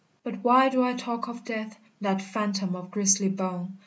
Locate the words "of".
1.27-1.45, 2.75-2.89